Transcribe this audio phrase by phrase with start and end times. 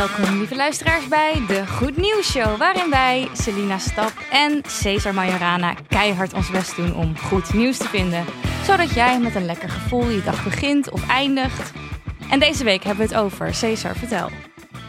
[0.00, 5.74] Welkom lieve luisteraars bij de Goed Nieuws Show, waarin wij, Selina Stap en Cesar Majorana
[5.88, 8.24] keihard ons best doen om goed nieuws te vinden,
[8.64, 11.72] zodat jij met een lekker gevoel je dag begint of eindigt.
[12.30, 14.28] En deze week hebben we het over, Cesar, vertel.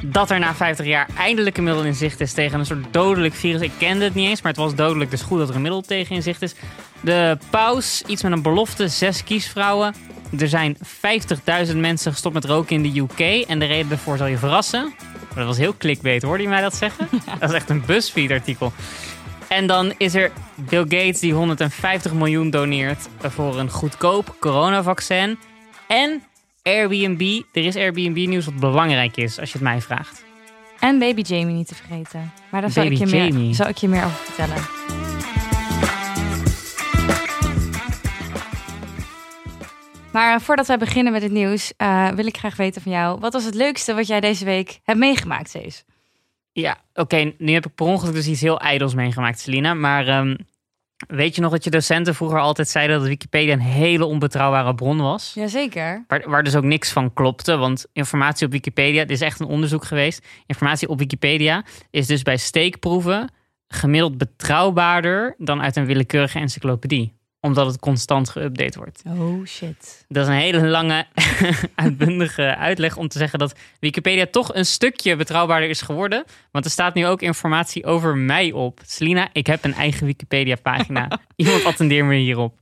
[0.02, 3.34] Dat er na 50 jaar eindelijk een middel in zicht is tegen een soort dodelijk
[3.34, 3.62] virus.
[3.62, 5.82] Ik kende het niet eens, maar het was dodelijk, dus goed dat er een middel
[5.82, 6.56] tegen in zicht is.
[7.02, 9.94] De paus, iets met een belofte, zes kiesvrouwen.
[10.40, 10.78] Er zijn
[11.68, 13.48] 50.000 mensen gestopt met roken in de UK.
[13.48, 14.94] En de reden daarvoor zal je verrassen.
[15.36, 17.08] Dat was heel clickbait, hoorde je mij dat zeggen?
[17.40, 18.74] Dat is echt een BuzzFeed-artikel.
[19.48, 25.38] En dan is er Bill Gates die 150 miljoen doneert voor een goedkoop coronavaccin.
[25.88, 26.24] En
[26.64, 27.42] Airbnb.
[27.54, 30.24] Er is Airbnb-nieuws wat belangrijk is, als je het mij vraagt.
[30.80, 32.32] En baby Jamie niet te vergeten.
[32.52, 35.21] Maar daar zal, ik je, meer, zal ik je meer over vertellen.
[40.12, 43.20] Maar eh, voordat wij beginnen met het nieuws, eh, wil ik graag weten van jou.
[43.20, 45.84] Wat was het leukste wat jij deze week hebt meegemaakt, Cees?
[46.52, 47.34] Ja, oké.
[47.38, 49.74] nu heb ik per ongeluk dus iets heel ijdels meegemaakt, Selina.
[49.74, 50.36] Maar ehm,
[51.08, 54.98] weet je nog dat je docenten vroeger altijd zeiden dat Wikipedia een hele onbetrouwbare bron
[55.02, 55.32] was?
[55.34, 56.04] Jazeker.
[56.08, 57.58] Waar, waar dus ook niks van klopte.
[57.58, 60.28] Want informatie op Wikipedia, dit is echt een onderzoek geweest.
[60.46, 63.30] Informatie op Wikipedia is dus bij steekproeven
[63.68, 67.20] gemiddeld betrouwbaarder dan uit een willekeurige encyclopedie.
[67.42, 69.02] Omdat het constant geüpdate wordt.
[69.08, 70.06] Oh shit.
[70.08, 71.06] Dat is een hele lange,
[71.76, 76.24] uitbundige uitleg om te zeggen dat Wikipedia toch een stukje betrouwbaarder is geworden.
[76.52, 78.80] Want er staat nu ook informatie over mij op.
[78.86, 81.20] Selina, ik heb een eigen Wikipedia-pagina.
[81.36, 82.60] Iemand attendeer me hierop.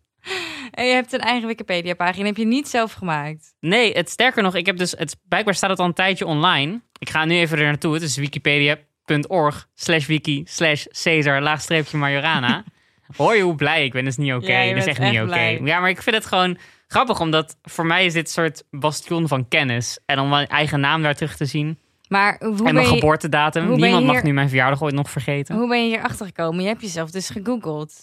[0.72, 2.26] En je hebt een eigen Wikipedia-pagina.
[2.26, 3.54] Heb je niet zelf gemaakt?
[3.60, 6.82] Nee, het sterker nog, ik heb dus het blijkbaar staat het al een tijdje online.
[7.00, 7.94] Ik ga nu even er naartoe.
[7.94, 12.64] Het is wikipedia.org slash wiki slash Caesar laagstreepje Majorana.
[13.16, 14.04] Hoor je hoe blij ik ben?
[14.04, 14.52] Dat is niet oké.
[14.52, 15.40] Ja, je dat is echt niet oké.
[15.64, 16.58] Ja, maar ik vind het gewoon
[16.88, 20.00] grappig, omdat voor mij is dit een soort bastion van kennis.
[20.06, 21.78] En om mijn eigen naam daar terug te zien.
[22.08, 23.76] Maar hoe, en mijn je, geboortedatum.
[23.76, 25.56] Niemand mag nu mijn verjaardag ooit nog vergeten.
[25.56, 26.62] hoe ben je hier achter gekomen?
[26.62, 27.94] Je hebt jezelf dus gegoogeld.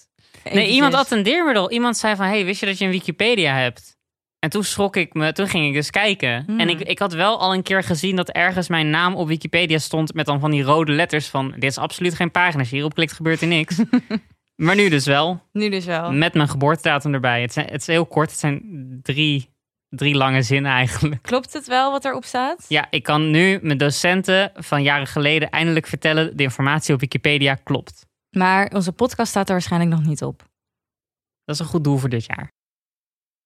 [0.53, 1.71] Nee, iemand attendeerde me.
[1.71, 3.97] Iemand zei van, hey, wist je dat je een Wikipedia hebt?
[4.39, 6.43] En toen schrok ik me, toen ging ik dus kijken.
[6.47, 6.61] Hmm.
[6.61, 9.79] En ik, ik had wel al een keer gezien dat ergens mijn naam op Wikipedia
[9.79, 12.59] stond met dan van die rode letters van, dit is absoluut geen pagina.
[12.59, 13.77] Als je hierop klikt, gebeurt er niks.
[14.57, 16.13] maar nu dus wel, Nu dus wel.
[16.13, 17.41] met mijn geboortedatum erbij.
[17.41, 18.63] Het, zijn, het is heel kort, het zijn
[19.03, 19.51] drie,
[19.89, 21.23] drie lange zinnen eigenlijk.
[21.23, 22.65] Klopt het wel wat erop staat?
[22.69, 27.55] Ja, ik kan nu mijn docenten van jaren geleden eindelijk vertellen, de informatie op Wikipedia
[27.55, 28.07] klopt.
[28.31, 30.39] Maar onze podcast staat er waarschijnlijk nog niet op.
[31.45, 32.53] Dat is een goed doel voor dit jaar.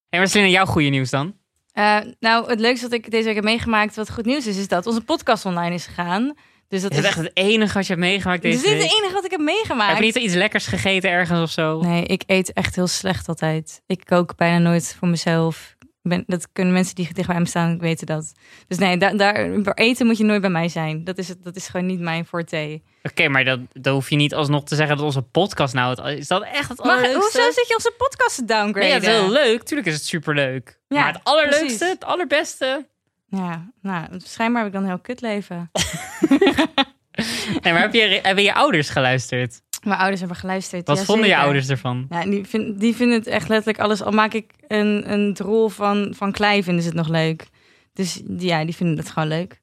[0.08, 1.38] En wat is in jouw goede nieuws dan?
[1.72, 4.68] Eh, nou, het leukste wat ik deze week heb meegemaakt, wat goed nieuws is, is
[4.68, 6.34] dat onze podcast online is gegaan.
[6.70, 8.98] Dus dat is echt het enige wat je hebt meegemaakt dus deze dit is het
[8.98, 9.88] enige wat ik heb meegemaakt.
[9.90, 11.80] Heb je niet iets lekkers gegeten ergens of zo?
[11.80, 13.82] Nee, ik eet echt heel slecht altijd.
[13.86, 15.76] Ik kook bijna nooit voor mezelf.
[16.02, 18.32] Ben, dat kunnen mensen die dicht bij me staan weten dat.
[18.68, 21.04] Dus nee, da- daar, eten moet je nooit bij mij zijn.
[21.04, 22.80] Dat is, het, dat is gewoon niet mijn forte.
[23.02, 26.02] Oké, maar dat, dan hoef je niet alsnog te zeggen dat onze podcast nou...
[26.02, 27.38] Het, is dat echt het Maar allerleukste?
[27.40, 28.88] hoezo zit je onze podcast te Nee, downgraden?
[28.88, 29.62] ja, het is heel leuk.
[29.62, 30.78] Tuurlijk is het superleuk.
[30.88, 31.88] Ja, maar het allerleukste, precies.
[31.88, 32.86] het allerbeste...
[33.30, 35.70] Ja, nou, schijnbaar heb ik dan een heel kut leven.
[37.62, 39.62] Nee, maar heb je, hebben je ouders geluisterd?
[39.82, 40.86] Mijn ouders hebben geluisterd.
[40.86, 42.06] Wat ja, vonden je ouders ervan?
[42.10, 44.02] Ja, die, vind, die vinden het echt letterlijk alles.
[44.02, 47.46] Al maak ik een, een drol van, van klei, vinden ze het nog leuk.
[47.92, 49.60] Dus ja, die vinden het gewoon leuk.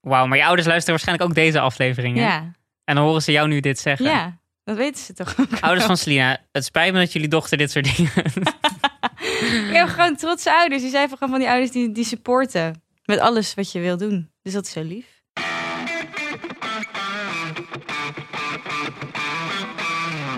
[0.00, 2.22] Wauw, maar je ouders luisteren waarschijnlijk ook deze aflevering, hè?
[2.22, 2.52] Ja,
[2.84, 4.06] En dan horen ze jou nu dit zeggen.
[4.06, 5.60] ja, dat weten ze toch ook.
[5.60, 8.12] Ouders van Selina, het spijt me dat jullie dochter dit soort dingen...
[9.70, 10.82] Ik heb gewoon trotse ouders.
[10.82, 12.82] Die zijn gewoon van die ouders die, die supporten.
[13.04, 14.30] Met alles wat je wil doen.
[14.42, 15.22] Dus dat is zo lief.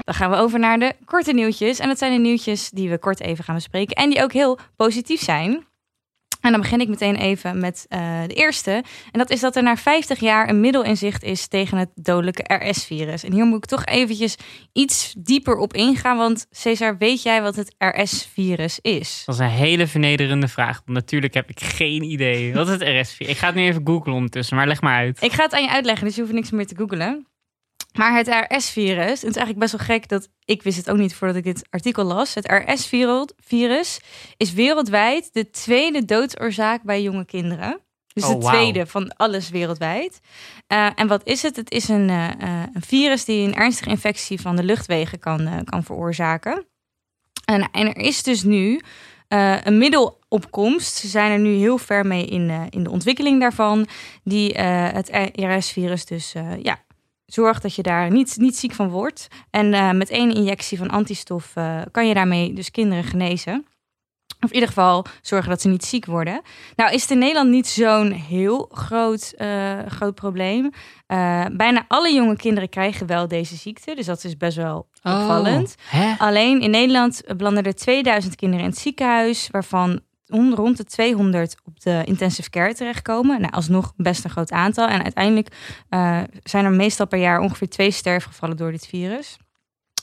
[0.01, 1.79] Dan gaan we over naar de korte nieuwtjes.
[1.79, 3.97] En dat zijn de nieuwtjes die we kort even gaan bespreken.
[3.97, 5.67] En die ook heel positief zijn.
[6.47, 8.71] En dan begin ik meteen even met eh, de eerste.
[9.13, 11.89] En dat is dat er na 50 jaar een middel in zicht is tegen het
[11.95, 13.25] dodelijke RS-virus.
[13.25, 14.37] En hier moet ik toch eventjes
[14.73, 16.17] iets dieper op ingaan.
[16.17, 19.23] Want Cesar, weet jij wat het RS-virus is?
[19.27, 20.83] Dat is een hele vernederende vraag.
[20.85, 22.55] Want natuurlijk heb ik geen idee.
[22.55, 23.29] Wat is het RS4?
[23.29, 25.23] Ik ga het nu even googlen ondertussen, maar leg maar uit.
[25.23, 27.27] Ik ga het aan je uitleggen, dus je hoeft niks meer te googlen.
[27.97, 31.15] Maar het RS-virus, het is eigenlijk best wel gek dat ik wist het ook niet
[31.15, 32.35] voordat ik dit artikel las.
[32.35, 34.01] Het RS-virus
[34.37, 37.81] is wereldwijd de tweede doodsoorzaak bij jonge kinderen.
[38.17, 40.21] Dus Oh, de tweede van alles wereldwijd.
[40.67, 41.57] Eh, en wat is het?
[41.57, 45.65] Het is een, eh, eh, een virus die een ernstige infectie van de luchtwegen kan,
[45.65, 46.67] kan veroorzaken.
[47.45, 48.81] En, en er is dus nu
[49.29, 50.97] een middelopkomst.
[50.97, 53.87] Ze zijn er nu heel ver mee in, in de ontwikkeling daarvan.
[54.25, 56.85] Die het RS-virus dus ja,
[57.27, 59.29] zorgt dat je daar niet, niet ziek van wordt.
[59.51, 63.67] En eh, met één injectie van antistof eh, kan je daarmee dus kinderen genezen.
[64.41, 66.43] Of in ieder geval zorgen dat ze niet ziek worden.
[66.77, 70.71] Nou is het in Nederland niet zo'n heel groot, uh, groot probleem.
[71.57, 73.95] Bijna alle jonge kinderen krijgen wel deze ziekte.
[73.95, 75.75] Dus dat is best wel opvallend.
[75.89, 76.15] hè?
[76.19, 79.49] Alleen in Nederland belanden er 2000 kinderen in het ziekenhuis...
[79.51, 83.41] waarvan rond de 200 op de intensive care terechtkomen.
[83.41, 84.89] Nou, alsnog best een groot aantal.
[84.89, 85.49] En uiteindelijk
[85.89, 89.37] eh, zijn er meestal per jaar ongeveer twee sterfgevallen door dit virus.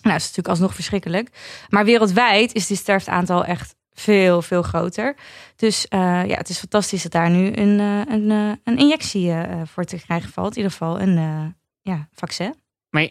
[0.01, 1.29] Nou, dat is natuurlijk alsnog verschrikkelijk.
[1.69, 5.15] Maar wereldwijd is dit sterftaantal echt veel, veel groter.
[5.55, 8.29] Dus eh, ja, het is fantastisch dat daar nu een, eh, een,
[8.63, 9.33] een injectie
[9.65, 10.51] voor te krijgen valt.
[10.51, 12.55] In ieder geval een ja, vaccin.
[12.89, 13.09] Maar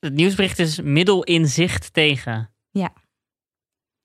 [0.00, 2.51] het nieuwsbericht is middel in zicht tegen.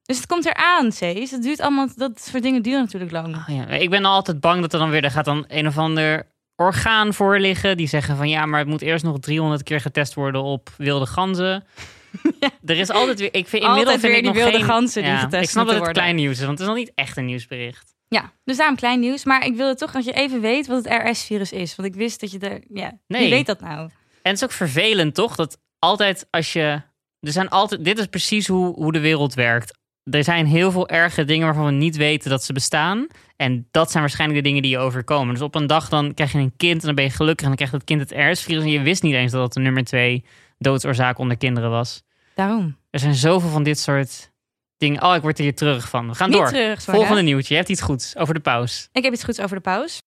[0.08, 1.32] Dus het komt eraan, Cees.
[1.32, 3.36] Het duurt allemaal, dat soort dingen duren natuurlijk lang.
[3.36, 5.78] Oh ja, ik ben altijd bang dat er dan weer, er gaat dan een of
[5.78, 7.78] ander orgaan voor liggen.
[7.78, 11.06] Die zeggen van ja, maar het moet eerst nog 300 keer getest worden op wilde
[11.06, 11.64] ganzen.
[12.66, 14.66] Er is altijd weer, ik vind inmiddels Altijd vind weer ik die nog wilde geen,
[14.66, 16.02] ganzen die ja, getest Ik snap dat het worden.
[16.04, 17.96] klein nieuws is, want het is nog niet echt een nieuwsbericht.
[18.08, 19.24] Ja, dus daarom klein nieuws.
[19.26, 21.76] Maar ik wilde toch dat je even weet wat het RS-virus is.
[21.76, 22.64] Want ik wist dat je er...
[22.74, 23.22] Ja, Nee.
[23.22, 23.80] wie weet dat nou?
[23.80, 23.90] En
[24.22, 25.36] het is ook vervelend, toch?
[25.36, 26.82] Dat altijd als je.
[27.20, 27.84] Er zijn altijd.
[27.84, 29.78] Dit is precies hoe, hoe de wereld werkt.
[30.12, 33.08] Er zijn heel veel erge dingen waarvan we niet weten dat ze bestaan.
[33.36, 35.34] En dat zijn waarschijnlijk de dingen die je overkomen.
[35.34, 37.42] Dus op een dag dan krijg je een kind en dan ben je gelukkig.
[37.42, 38.64] En dan krijgt het kind het RS-virus.
[38.64, 40.26] En je wist niet eens dat dat de nummer twee
[40.58, 42.04] doodsoorzaak onder kinderen was.
[42.36, 42.78] Daarom.
[42.90, 44.32] Er zijn zoveel van dit soort
[44.78, 45.04] dingen.
[45.04, 46.08] Oh, ik word hier terug van.
[46.08, 46.48] We gaan Niet door.
[46.48, 47.22] terug, Volgende hè?
[47.22, 47.54] nieuwtje.
[47.54, 48.90] Je hebt iets goeds over de paus.
[48.92, 49.98] Ik heb iets goeds over de paus.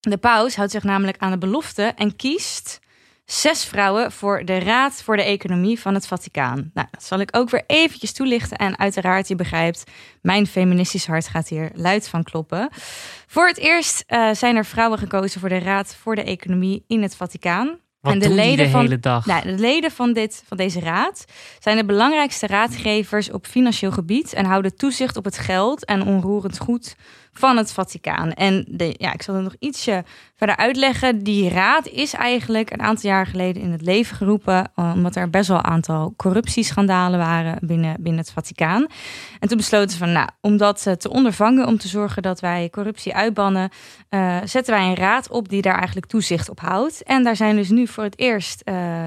[0.00, 2.80] De paus houdt zich namelijk aan de belofte en kiest
[3.24, 6.70] zes vrouwen voor de Raad voor de Economie van het Vaticaan.
[6.74, 8.56] Nou, dat zal ik ook weer eventjes toelichten.
[8.56, 9.84] En uiteraard, je begrijpt,
[10.22, 12.68] mijn feministisch hart gaat hier luid van kloppen.
[13.26, 17.02] Voor het eerst eh, zijn er vrouwen gekozen voor de Raad voor de Economie in
[17.02, 17.78] het Vaticaan.
[18.00, 19.26] Wat En de leden de van- hele dag?
[19.26, 21.24] Nou, de leden van, dit, van deze raad
[21.58, 26.58] zijn de belangrijkste raadgevers op financieel gebied en houden toezicht op het geld en onroerend
[26.58, 26.96] goed
[27.38, 28.32] van het Vaticaan.
[28.32, 30.04] En de, ja, ik zal het nog ietsje
[30.36, 31.22] verder uitleggen.
[31.22, 35.30] Die raad is eigenlijk een aantal jaar geleden in het leven geroepen, eh, omdat er
[35.30, 38.86] best wel een aantal corruptieschandalen waren binnen, binnen het Vaticaan.
[39.40, 42.40] En toen besloten ze van, nou, om dat eh, te ondervangen, om te zorgen dat
[42.40, 43.70] wij corruptie uitbannen,
[44.08, 47.02] eh, zetten wij een raad op die daar eigenlijk toezicht op houdt.
[47.02, 48.62] En daar zijn dus nu voor het eerst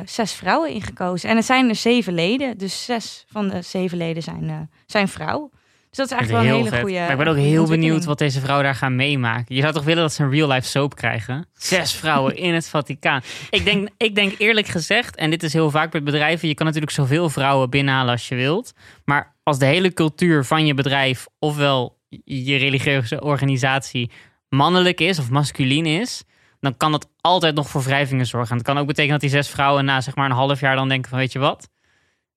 [0.06, 1.30] zes vrouwen in gekozen.
[1.30, 5.51] En er zijn er zeven leden, dus zes van de zeven leden zijn, zijn vrouw.
[5.97, 6.99] Dus dat is eigenlijk het wel een hele goede.
[6.99, 9.55] Maar ik ben ook heel benieuwd wat deze vrouwen daar gaan meemaken.
[9.55, 11.47] Je zou toch willen dat ze een real-life soap krijgen?
[11.53, 13.21] Zes vrouwen in het Vaticaan.
[13.49, 16.47] Ik denk, ik denk eerlijk gezegd, en dit is heel vaak bij bedrijven...
[16.47, 18.73] je kan natuurlijk zoveel vrouwen binnenhalen als je wilt.
[19.05, 21.27] Maar als de hele cultuur van je bedrijf...
[21.39, 24.11] ofwel je religieuze organisatie
[24.49, 26.23] mannelijk is of masculien is...
[26.59, 28.51] dan kan dat altijd nog voor wrijvingen zorgen.
[28.51, 30.75] En dat kan ook betekenen dat die zes vrouwen na zeg maar een half jaar
[30.75, 31.19] dan denken van...
[31.19, 31.69] weet je wat,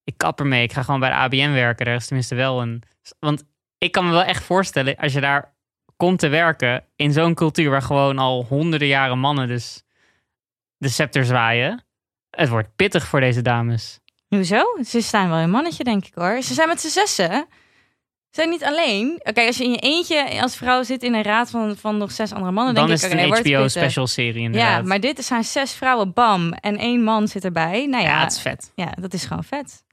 [0.05, 0.63] ik kap ermee.
[0.63, 1.87] Ik ga gewoon bij de ABN werken.
[1.87, 2.83] Daar is tenminste wel een...
[3.19, 3.49] Want
[3.81, 5.53] ik kan me wel echt voorstellen, als je daar
[5.97, 9.83] komt te werken in zo'n cultuur waar gewoon al honderden jaren mannen dus
[10.77, 11.85] de scepter zwaaien.
[12.31, 13.99] Het wordt pittig voor deze dames.
[14.29, 14.63] Hoezo?
[14.85, 16.43] Ze staan wel een mannetje, denk ik hoor.
[16.43, 17.31] Ze zijn met z'n zessen.
[17.31, 19.21] Ze zijn niet alleen.
[19.25, 22.13] Oké, als je in je eentje als vrouw zit in een raad van, van nog
[22.13, 23.71] zes andere mannen, Dan denk is ik, een wordt HBO pittig.
[23.71, 24.81] special serie inderdaad.
[24.83, 27.87] Ja, maar dit zijn zes vrouwen, bam, en één man zit erbij.
[27.87, 28.73] Nou ja, ja, het is vet.
[28.75, 29.85] ja, dat is gewoon vet.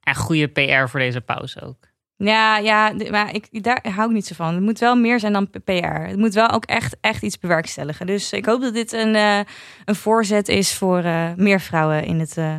[0.00, 1.85] En goede PR voor deze pauze ook.
[2.18, 4.54] Ja, ja, maar ik, daar hou ik niet zo van.
[4.54, 5.72] Het moet wel meer zijn dan PR.
[5.86, 8.06] Het moet wel ook echt, echt iets bewerkstelligen.
[8.06, 9.40] Dus ik hoop dat dit een, eh,
[9.84, 12.56] een voorzet is voor eh, meer vrouwen in het, eh,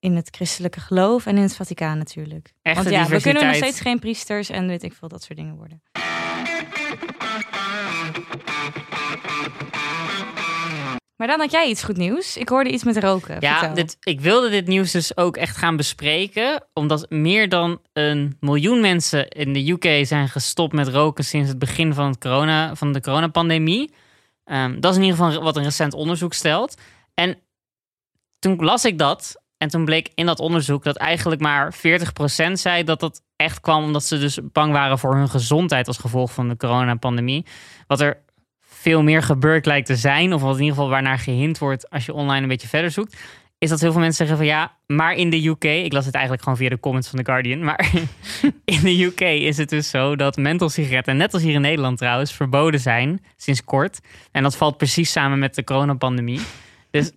[0.00, 2.52] in het christelijke geloof en in het Vaticaan natuurlijk.
[2.62, 5.38] Echte Want ja, we kunnen nog steeds geen priesters en weet ik veel dat soort
[5.38, 5.82] dingen worden.
[11.16, 12.36] Maar dan had jij iets goed nieuws.
[12.36, 13.36] Ik hoorde iets met roken.
[13.40, 16.64] Ja, dit, ik wilde dit nieuws dus ook echt gaan bespreken.
[16.72, 21.58] Omdat meer dan een miljoen mensen in de UK zijn gestopt met roken sinds het
[21.58, 23.94] begin van, het corona, van de coronapandemie.
[24.44, 26.80] Ehm, dat is in ieder geval wat een recent onderzoek stelt.
[27.14, 27.38] En
[28.38, 29.44] toen las ik dat.
[29.56, 33.84] En toen bleek in dat onderzoek dat eigenlijk maar 40% zei dat dat echt kwam
[33.84, 37.46] omdat ze dus bang waren voor hun gezondheid als gevolg van de coronapandemie.
[37.86, 38.24] Wat er
[38.86, 42.06] veel meer gebeurd lijkt te zijn, of wat in ieder geval waarnaar gehind wordt als
[42.06, 43.16] je online een beetje verder zoekt,
[43.58, 46.14] is dat heel veel mensen zeggen van ja, maar in de UK, ik las het
[46.14, 47.90] eigenlijk gewoon via de comments van The Guardian, maar
[48.64, 51.98] in de UK is het dus zo dat menthol sigaretten, net als hier in Nederland
[51.98, 54.00] trouwens, verboden zijn sinds kort.
[54.32, 56.40] En dat valt precies samen met de coronapandemie.
[56.90, 57.12] Dus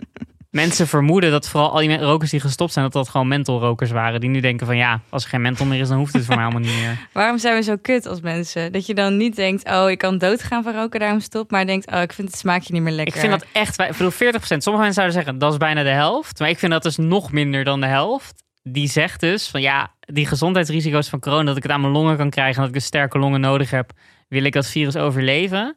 [0.49, 4.19] mensen vermoeden dat vooral al die rokers die gestopt zijn, dat dat gewoon mentholrokers waren.
[4.19, 6.35] Die nu denken van ja, als er geen menthol meer is, dan hoeft het voor
[6.35, 7.07] mij allemaal niet meer.
[7.13, 8.71] Waarom zijn we zo kut als mensen?
[8.71, 11.51] Dat je dan niet denkt, oh, ik kan doodgaan van roken, daarom stop.
[11.51, 13.15] Maar denkt, oh, ik vind het smaakje niet meer lekker.
[13.15, 14.15] Ik vind dat echt, ik bedoel 40%.
[14.37, 16.39] Sommige mensen zouden zeggen dat is bijna de helft.
[16.39, 18.43] Maar ik vind dat dus nog minder dan de helft.
[18.63, 22.17] die zegt dus van ja, die gezondheidsrisico's van corona, dat ik het aan mijn longen
[22.17, 23.91] kan krijgen en dat ik een sterke longen nodig heb,
[24.27, 25.75] wil ik dat virus overleven?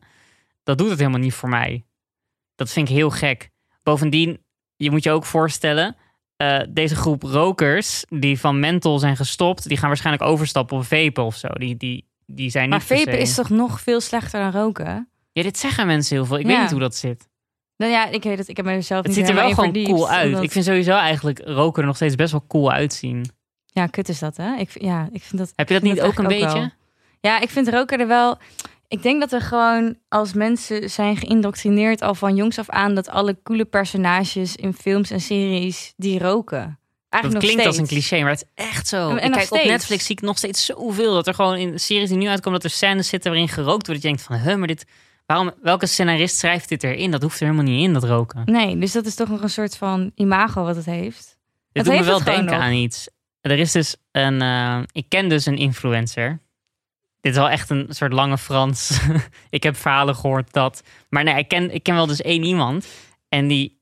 [0.63, 1.85] Dat doet het helemaal niet voor mij.
[2.55, 3.51] Dat vind ik heel gek.
[3.83, 4.41] Bovendien,
[4.83, 5.97] je moet je ook voorstellen,
[6.37, 11.25] eh, deze groep rokers die van menthol zijn gestopt, die gaan waarschijnlijk overstappen op vapen
[11.25, 11.49] of zo.
[11.49, 15.09] Die, die, die zijn Maar niet vapen se- is toch nog veel slechter dan roken?
[15.33, 16.39] Ja, dit zeggen mensen heel veel.
[16.39, 16.49] Ik Ja.
[16.53, 17.29] weet niet hoe dat zit.
[17.77, 18.49] Nou ja, ik weet het.
[18.49, 20.27] Ik heb mezelf Het niet ziet er wel gewoon verdiept, cool uit.
[20.27, 23.27] omdat- Ik vind sowieso eigenlijk roken er nog steeds best wel cool uitzien.
[23.67, 24.57] Ja, kut is dat, hè?
[24.57, 25.53] Ik, ja, ik vind dat...
[25.57, 26.59] Heb je dat niet ook een beetje?
[26.59, 26.69] wel.
[27.21, 28.39] Ja, ik vind roken er wel...
[28.93, 32.95] Ik denk dat we gewoon als mensen zijn geïndoctrineerd al van jongs af aan...
[32.95, 36.59] dat alle coole personages in films en series die roken.
[36.59, 39.17] Dat Eigenlijk klinkt nog als een cliché, maar het is echt zo.
[39.17, 39.65] En- kijk op.
[39.65, 42.71] Netflix zie ik nog steeds zoveel dat er gewoon in series die nu uitkomen dat
[42.71, 43.87] er scènes zitten waarin gerookt wordt.
[43.87, 44.85] Dat je denkt van, huh, maar dit,
[45.27, 47.11] waarom, welke scenarist schrijft dit erin?
[47.11, 48.43] Dat hoeft er helemaal niet in, dat roken.
[48.45, 51.25] Nee, dus dat is toch nog een soort van imago wat het heeft.
[51.27, 51.37] Dit
[51.73, 52.67] Het doet me heeft wel het gewoon denken nog.
[52.69, 53.09] aan iets.
[53.41, 56.41] Er is dus een, eh, ik ken dus een influencer.
[57.23, 59.01] Dit is wel echt een soort lange Frans.
[59.51, 60.83] ik heb verhalen gehoord dat.
[61.09, 62.87] Maar nee, ik ken, ik ken wel dus één iemand.
[63.29, 63.81] En die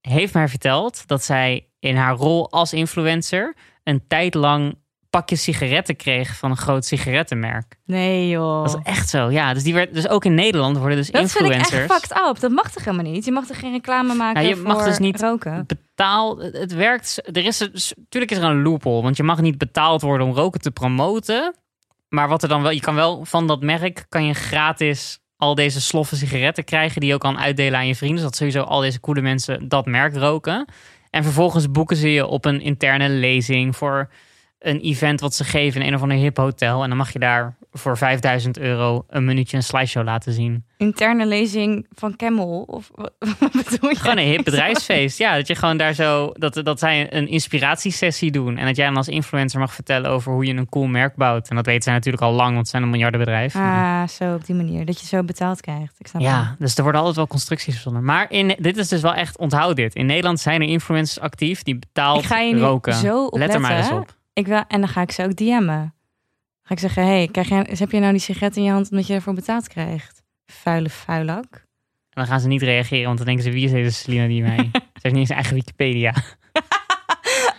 [0.00, 4.78] heeft mij verteld dat zij in haar rol als influencer een tijd lang
[5.10, 7.78] pakjes sigaretten kreeg van een groot sigarettenmerk.
[7.84, 8.64] Nee, joh.
[8.64, 9.54] Dat is echt zo, ja.
[9.54, 12.28] Dus, die werd, dus ook in Nederland worden dus Dat vind ik influencers echt fucked
[12.28, 12.40] up.
[12.40, 13.24] Dat mag toch helemaal niet?
[13.24, 15.66] Je mag toch geen reclame maken je voor mag dus niet roken?
[15.66, 16.42] betaald.
[16.42, 17.36] Het het werkt.
[17.36, 17.58] Er is
[17.96, 21.54] natuurlijk is er een loophole, want je mag niet betaald worden om roken te promoten.
[22.16, 25.54] Maar wat er dan wel, je kan wel van dat merk kan je gratis al
[25.54, 28.80] deze sloffen sigaretten krijgen die je ook kan uitdelen aan je vrienden, zodat sowieso al
[28.80, 30.68] deze coole mensen dat merk roken.
[31.10, 34.10] En vervolgens boeken ze je op een interne lezing voor
[34.58, 36.82] een event wat ze geven in een of ander hip hotel.
[36.82, 40.64] En dan mag je daar voor 5000 euro een minuutje een slideshow laten zien.
[40.76, 42.62] Interne lezing van Camel?
[42.66, 42.90] Of
[43.40, 43.96] wat bedoel je?
[43.96, 45.18] Gewoon een hip bedrijfsfeest.
[45.18, 46.30] Ja, dat je gewoon daar zo.
[46.32, 48.56] Dat, dat zij een inspiratiesessie doen.
[48.56, 51.48] En dat jij dan als influencer mag vertellen over hoe je een cool merk bouwt.
[51.48, 53.56] En dat weten zij natuurlijk al lang, want ze zijn een miljardenbedrijf.
[53.56, 54.84] Ah, zo op die manier.
[54.84, 55.94] Dat je zo betaald krijgt.
[55.98, 56.30] Ik snap het.
[56.30, 58.04] Ja, dus er worden altijd wel constructies verzonnen.
[58.04, 59.94] Maar in, dit is dus wel echt, onthoud dit.
[59.94, 63.30] In Nederland zijn er influencers actief die betaald roken.
[63.30, 64.14] Let er maar eens op.
[64.36, 65.94] Ik wil, en dan ga ik ze ook DM'en.
[66.62, 69.06] Ga ik zeggen, hey, krijg jij, heb je nou die sigaret in je hand omdat
[69.06, 70.22] je ervoor betaald krijgt?
[70.46, 71.54] Vuile vuilak.
[71.54, 71.62] En
[72.22, 74.56] dan gaan ze niet reageren, want dan denken ze, wie is deze Selina die mij...
[74.72, 76.14] Ze heeft niet eens eigen Wikipedia.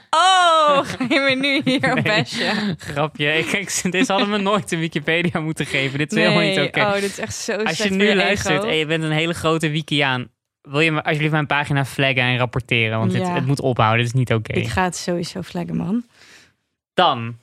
[0.10, 2.04] Oh, ga je me nu hier Nee.
[2.04, 2.76] bashen?
[2.80, 3.46] Grapje.
[3.52, 5.98] Kijk, deze hadden me nooit een Wikipedia moeten geven.
[5.98, 6.80] Dit is helemaal niet oké.
[6.80, 8.68] oh, dit is echt zo Als je nu luistert ego.
[8.68, 10.30] en je bent een hele grote wikiaan,
[10.62, 13.00] wil je me alsjeblieft mijn pagina flaggen en rapporteren?
[13.00, 14.54] Want dit, het moet ophouden, dit is niet oké.
[14.54, 16.04] Ik ga het sowieso flaggen, man.
[16.98, 17.38] Dan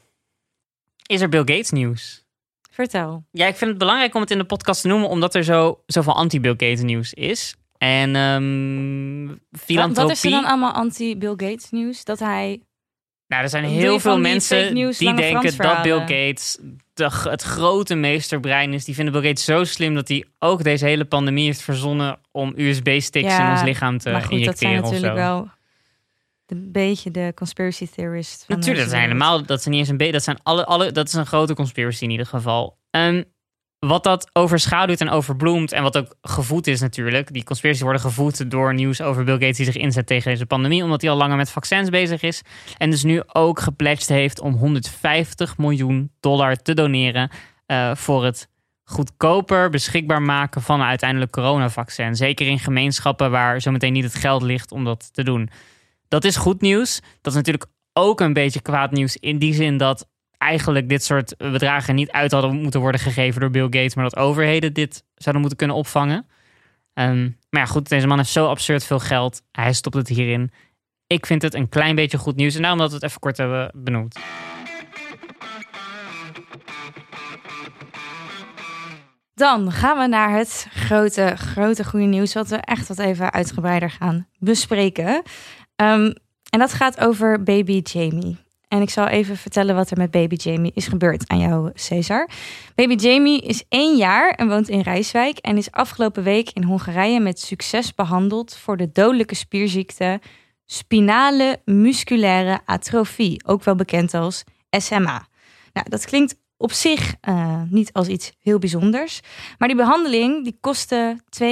[1.06, 2.24] is er Bill Gates nieuws.
[2.70, 3.24] Vertel.
[3.30, 5.82] Ja, ik vind het belangrijk om het in de podcast te noemen, omdat er zo,
[5.86, 7.54] zoveel anti-Bill Gates nieuws is.
[7.78, 10.02] En ehm Wat, filantropie.
[10.02, 12.04] wat is er dan allemaal anti-Bill Gates nieuws?
[12.04, 12.60] Dat hij...
[13.26, 15.98] Nou, er zijn heel veel die mensen die denken dat Bill?
[15.98, 16.58] Gates
[16.94, 18.84] de, het grote meesterbrein is.
[18.84, 22.52] Die vinden Bill Gates zo slim dat hij ook deze hele pandemie heeft verzonnen om
[22.56, 25.22] USB-sticks Ja, in ons lichaam te maar goed, dat zijn injecteren of natuurlijk zo.
[25.22, 25.50] wel
[26.46, 28.44] een beetje de conspiracy theorist.
[28.44, 30.92] Van Natuurlijk, dat zijn helemaal, dat zijn niet eens een beetje, dat zijn alle, alle,
[30.92, 32.78] dat is een grote conspiracy in ieder geval.
[32.90, 33.22] Ehm,
[33.78, 38.50] wat dat overschaduwt en overbloemt en wat ook gevoed is natuurlijk, die conspiracies worden gevoed
[38.50, 41.36] door nieuws over Bill Gates die zich inzet tegen deze pandemie, omdat hij al langer
[41.36, 42.42] met vaccins bezig is
[42.78, 47.30] en dus nu ook gepledged heeft om 150 miljoen dollar te doneren
[47.66, 48.48] eh, voor het
[48.84, 52.16] goedkoper beschikbaar maken van een uiteindelijk coronavaccin.
[52.16, 55.50] Zeker in gemeenschappen waar zometeen niet het geld ligt om dat te doen.
[56.08, 57.00] Dat is goed nieuws.
[57.20, 60.08] Dat is natuurlijk ook een beetje kwaad nieuws in die zin dat
[60.38, 64.16] eigenlijk dit soort bedragen niet uit hadden moeten worden gegeven door Bill Gates, maar dat
[64.16, 66.26] overheden dit zouden moeten kunnen opvangen.
[66.94, 69.42] Ehm, maar ja, goed, deze man heeft zo absurd veel geld.
[69.52, 70.52] Hij stopt het hierin.
[71.06, 73.36] Ik vind het een klein beetje goed nieuws en daarom dat we het even kort
[73.36, 74.18] hebben benoemd.
[79.34, 83.90] Dan gaan we naar het grote, grote goede nieuws, wat we echt wat even uitgebreider
[83.90, 85.22] gaan bespreken.
[85.76, 86.12] Ehm,
[86.50, 88.36] en dat gaat over baby Jamie.
[88.68, 92.28] En ik zal even vertellen wat er met baby Jamie is gebeurd aan jou, Cesar.
[92.74, 97.20] Baby Jamie is één jaar en woont in Rijswijk en is afgelopen week in Hongarije
[97.20, 100.20] met succes behandeld voor de dodelijke spierziekte
[100.66, 105.26] spinale musculaire atrofie, ook wel bekend als SMA.
[105.72, 109.20] Nou, dat klinkt op zich eh, niet als iets heel bijzonders.
[109.58, 111.50] Maar die behandeling die kostte 2,1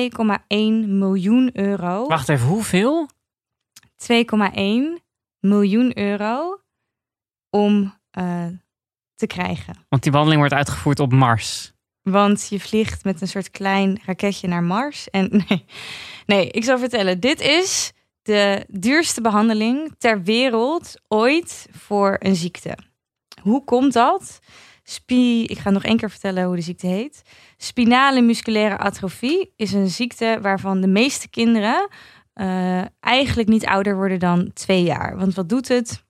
[0.87, 2.07] miljoen euro.
[2.07, 3.09] Wacht even, hoeveel?
[4.11, 5.03] 2,1
[5.41, 6.61] miljoen euro
[7.51, 8.47] om eh,
[9.15, 9.75] te krijgen.
[9.89, 11.73] Want die behandeling wordt uitgevoerd op Mars.
[12.03, 15.11] Want je vliegt met een soort klein raketje naar Mars.
[15.11, 15.65] En nee,
[16.27, 17.21] nee ik zal vertellen.
[17.21, 17.93] Dit is
[18.23, 22.79] de duurste behandeling ter wereld ooit voor een ziekte.
[23.43, 24.39] Hoe komt dat?
[24.83, 27.23] Spi ik ga nog één keer vertellen hoe de ziekte heet.
[27.57, 31.89] Spinale musculaire atrofie is een ziekte waarvan de meeste kinderen
[32.35, 35.17] uh, eigenlijk niet ouder worden dan twee jaar.
[35.17, 36.05] Want wat doet het?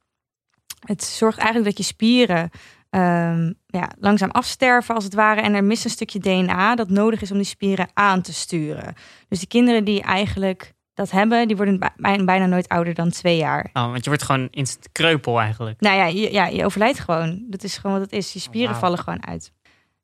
[0.86, 2.50] Het zorgt eigenlijk dat je spieren
[2.90, 5.40] um, ja, langzaam afsterven als het ware.
[5.40, 8.94] En er mist een stukje DNA dat nodig is om die spieren aan te sturen.
[9.28, 11.78] Dus die kinderen die eigenlijk dat hebben, die worden
[12.24, 13.70] bijna nooit ouder dan twee jaar.
[13.72, 15.80] Oh, want je wordt gewoon instant kreupel eigenlijk.
[15.80, 17.44] Nou ja, je, ja, je overlijdt gewoon.
[17.48, 18.32] Dat is gewoon wat het is.
[18.32, 19.52] Je spieren vallen gewoon uit.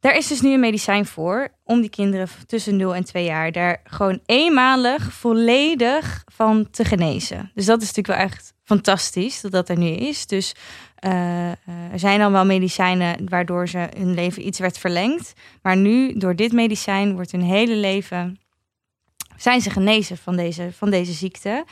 [0.01, 3.53] Daar is dus nu een medicijn voor om die kinderen tussen 0 en 2 jaar
[3.53, 7.51] daar gewoon eenmalig volledig van te genezen.
[7.55, 10.27] Dus dat is natuurlijk wel echt fantastisch dat dat er nu is.
[10.27, 10.55] Dus
[11.05, 11.49] uh,
[11.93, 15.33] er zijn dan wel medicijnen waardoor ze hun leven iets werd verlengd.
[15.63, 18.41] Maar nu, door dit medicijn, wordt hun hele leven.
[19.37, 21.65] zijn ze genezen van deze, van deze ziekte.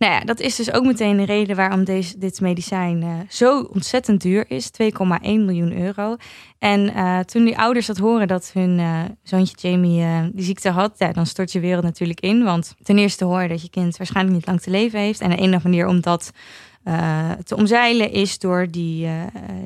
[0.00, 3.60] Nou ja, dat is dus ook meteen de reden waarom deze, dit medicijn uh, zo
[3.60, 4.70] ontzettend duur is.
[4.82, 4.90] 2,1
[5.20, 6.16] miljoen euro.
[6.58, 10.94] En uh, toen die ouders dat horen dat hun uh, zoontje Jamie die ziekte had,
[10.98, 12.44] ja, dan stort je wereld natuurlijk in.
[12.44, 15.20] Want ten eerste hoor je dat je kind waarschijnlijk niet lang te leven heeft.
[15.20, 16.30] En de enige manier om dat
[17.44, 19.08] te omzeilen is door die,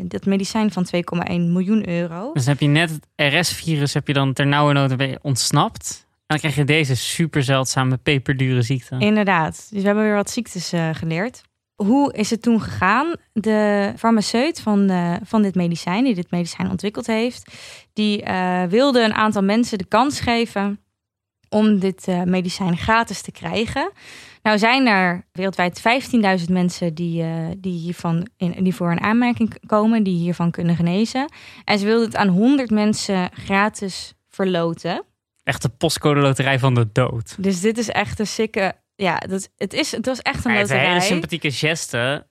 [0.03, 2.33] dat medicijn van 2,1 miljoen euro.
[2.33, 6.04] Dus heb je net het RS-virus heb je dan ter nauwe nood ontsnapt?
[6.41, 8.97] Dan krijg je deze super zeldzame peperdure ziekte.
[8.99, 9.67] Inderdaad.
[9.71, 11.43] Dus we hebben weer wat ziektes uh, geleerd.
[11.75, 13.15] Hoe is het toen gegaan?
[13.33, 17.55] De farmaceut van, uh, van dit medicijn, die dit medicijn ontwikkeld heeft,
[17.93, 20.79] die uh, wilde een aantal mensen de kans geven
[21.49, 23.91] om dit medicijn gratis te krijgen.
[24.43, 25.83] Nou zijn er wereldwijd
[26.41, 27.25] 15.000 mensen die,
[27.59, 31.33] die, hiervan in, die voor een aanmerking komen, die hiervan kunnen genezen.
[31.65, 35.05] En ze wilden het aan 100 mensen gratis verloten.
[35.45, 37.35] Echt de postcode loterij van de dood.
[37.39, 38.75] Dus dit is echt een sikke...
[38.97, 40.79] Ja, dat, het, is, het was echt een ja, loterij.
[40.79, 42.27] Het is een hele sympathieke geste.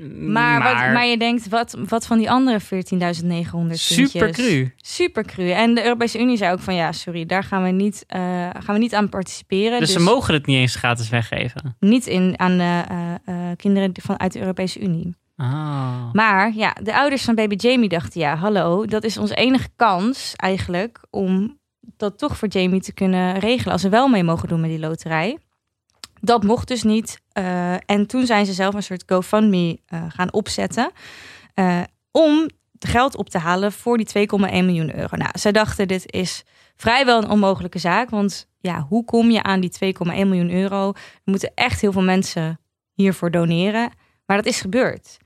[0.00, 0.84] Maar, maar...
[0.84, 4.72] Wat, maar je denkt, wat, wat van die andere 14.900 Super cru.
[4.76, 5.50] Super cru.
[5.50, 8.20] En de Europese Unie zei ook van ja, sorry, daar gaan we niet, uh,
[8.58, 9.78] gaan we niet aan participeren.
[9.78, 11.76] Dus, dus, ze mogen het niet eens gratis weggeven?
[11.80, 12.78] Niet in, aan uh,
[13.26, 15.16] uh, kinderen van, uit de Europese Unie.
[15.36, 16.12] Oh.
[16.12, 20.32] Maar ja, de ouders van baby Jamie dachten ja, hallo, dat is onze enige kans
[20.36, 21.60] eigenlijk om
[21.96, 24.78] dat toch voor Jamie te kunnen regelen als ze wel mee mogen doen met die
[24.78, 25.38] loterij.
[26.20, 27.20] Dat mocht dus niet.
[27.38, 30.90] Uh, en toen zijn ze zelf een soort GoFundMe uh, gaan opzetten.
[31.54, 35.16] Uh, om geld op te halen voor die 2,1 miljoen euro.
[35.16, 36.44] Nou, zij dachten dit is
[36.76, 38.10] vrijwel een onmogelijke zaak.
[38.10, 40.88] Want ja, hoe kom je aan die 2,1 miljoen euro?
[40.88, 42.60] Er moeten echt heel veel mensen
[42.92, 43.92] hiervoor doneren.
[44.26, 45.18] Maar dat is gebeurd.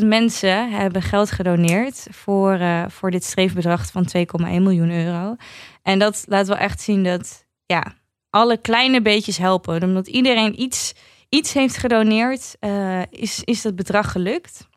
[0.00, 5.36] 20.000 mensen hebben geld gedoneerd voor, uh, voor dit streefbedrag van 2,1 miljoen euro.
[5.82, 7.94] En dat laat wel echt zien dat ja,
[8.30, 9.82] alle kleine beetjes helpen.
[9.82, 10.94] Omdat iedereen iets,
[11.28, 14.68] iets heeft gedoneerd, uh, is, is dat bedrag gelukt.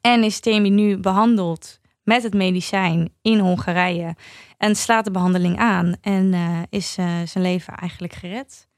[0.00, 4.16] En is Temi nu behandeld met het medicijn in Hongarije.
[4.58, 8.70] En slaat de behandeling aan en uh, is zijn leven eigenlijk gered.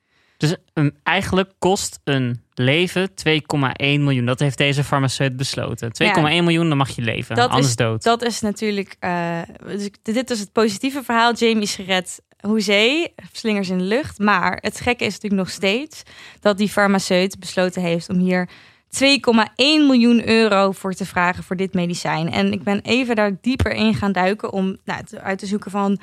[0.48, 3.14] Dus um, eigenlijk kost een leven 2,1
[3.78, 4.24] miljoen.
[4.24, 5.92] Dat heeft deze farmaceut besloten.
[6.02, 7.37] 2,1 miljoen, dan mag je leven.
[7.37, 8.02] Dat anders is, dood.
[8.02, 8.96] Dat is natuurlijk.
[9.00, 9.40] Uh,
[10.02, 11.35] dit is het positieve verhaal.
[11.35, 12.22] Jamie is gered.
[12.40, 14.18] Hoezee, slingers in de lucht.
[14.18, 16.02] Maar het gekke is natuurlijk nog steeds
[16.40, 18.48] dat die farmaceut besloten heeft om hier
[19.02, 19.07] 2,1
[19.57, 22.33] miljoen euro voor te vragen voor dit medicijn.
[22.33, 26.00] En ik ben even daar dieper in gaan duiken om nou, uit te zoeken van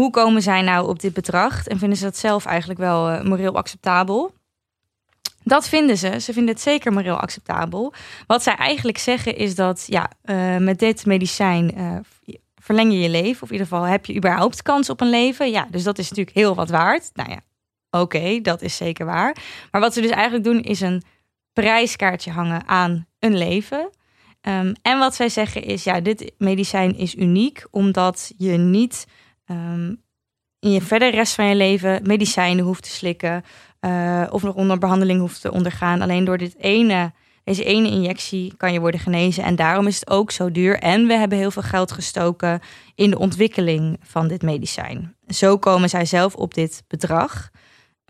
[0.00, 1.66] hoe komen zij nou op dit bedrag?
[1.66, 4.34] En vinden ze dat zelf eigenlijk wel uh, moreel acceptabel?
[5.42, 6.20] Dat vinden ze.
[6.20, 7.92] Ze vinden het zeker moreel acceptabel.
[8.26, 11.96] Wat zij eigenlijk zeggen is dat ja, uh, met dit medicijn uh,
[12.54, 13.42] verleng je je leven.
[13.42, 15.50] Of in ieder geval heb je überhaupt kans op een leven.
[15.50, 17.10] Ja, dus dat is natuurlijk heel wat waard.
[17.14, 17.40] Nou ja,
[18.00, 19.36] oké, dat is zeker waar.
[19.70, 21.02] Maar wat ze dus eigenlijk doen is een
[21.52, 23.90] prijskaartje hangen aan een leven.
[24.42, 29.06] Um, en wat zij zeggen is, ja, dit medicijn is uniek omdat je niet
[29.50, 30.02] um,
[30.58, 33.44] in je verder rest van je leven medicijnen hoeft te slikken
[33.80, 36.00] uh, of nog onder behandeling hoeft te ondergaan.
[36.00, 37.12] Alleen door dit ene,
[37.44, 39.44] deze ene injectie kan je worden genezen.
[39.44, 40.78] En daarom is het ook zo duur.
[40.78, 42.60] En we hebben heel veel geld gestoken
[42.94, 45.16] in de ontwikkeling van dit medicijn.
[45.26, 47.50] Zo komen zij zelf op dit bedrag.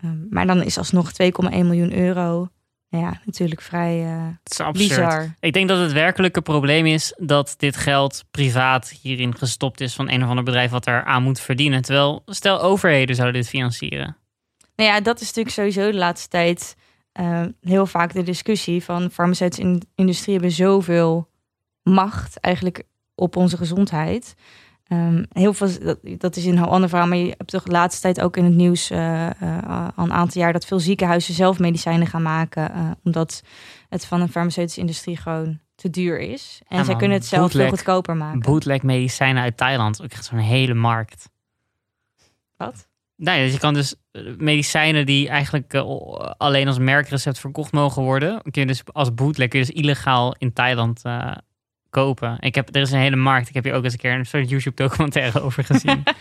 [0.05, 2.48] Um, maar dan is alsnog 2,1 miljoen euro
[2.90, 4.88] ja, natuurlijk vrij uh, het is absurd.
[4.88, 5.35] bizar.
[5.40, 10.11] Ik denk dat het werkelijke probleem is dat dit geld privaat hierin gestopt is van
[10.11, 11.83] een of ander bedrijf wat er aan moet verdienen.
[11.83, 14.16] Terwijl, stel overheden zouden dit financieren.
[14.76, 16.76] Nou ja, dat is natuurlijk sowieso de laatste tijd
[17.20, 21.29] uh, heel vaak de discussie van farmaceutische industrie hebben zoveel
[21.83, 22.83] macht eigenlijk
[23.14, 24.35] op onze gezondheid.
[24.90, 27.70] Ehm, heel veel, dat, dat is een heel ander verhaal, maar je hebt toch de
[27.70, 31.35] laatste tijd ook in het nieuws eh, eh, al een aantal jaar dat veel ziekenhuizen
[31.35, 33.42] zelf medicijnen gaan maken, eh, omdat
[33.88, 36.62] het van een farmaceutische industrie gewoon te duur is.
[36.68, 37.79] En Ja, zij kunnen het zelf veel bootleg.
[37.79, 38.40] goedkoper maken.
[38.40, 40.03] Bootleg medicijnen uit Thailand.
[40.03, 41.31] Ook echt zo'n hele markt.
[42.57, 42.88] Wat?
[43.16, 43.94] Nou ja, dus je kan dus
[44.37, 45.74] medicijnen die eigenlijk
[46.37, 50.35] alleen als merkrecept verkocht mogen worden, kun je dus als bootleg kun je dus illegaal
[50.38, 51.03] in Thailand
[51.90, 52.37] kopen.
[52.40, 53.48] Ik heb, er is een hele markt.
[53.48, 56.03] Ik heb hier ook eens een keer een soort YouTube documentaire over gezien.